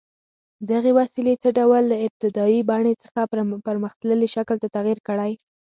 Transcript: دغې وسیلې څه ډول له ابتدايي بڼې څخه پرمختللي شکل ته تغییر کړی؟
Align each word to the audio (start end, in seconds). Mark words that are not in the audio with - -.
دغې 0.71 0.91
وسیلې 0.99 1.33
څه 1.43 1.49
ډول 1.57 1.83
له 1.91 1.97
ابتدايي 2.05 2.59
بڼې 2.69 2.93
څخه 3.03 3.19
پرمختللي 3.67 4.27
شکل 4.35 4.55
ته 4.63 4.67
تغییر 4.77 4.99
کړی؟ 5.07 5.31